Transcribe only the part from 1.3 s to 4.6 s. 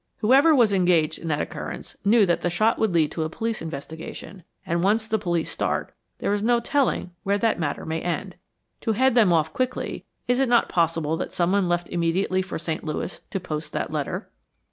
occurrence knew that the shot would lead to a police investigation,